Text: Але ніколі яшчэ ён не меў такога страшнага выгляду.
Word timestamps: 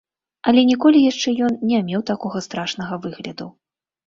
Але 0.51 0.61
ніколі 0.69 1.01
яшчэ 1.11 1.33
ён 1.49 1.53
не 1.73 1.83
меў 1.91 2.01
такога 2.11 2.43
страшнага 2.47 2.99
выгляду. 3.05 3.47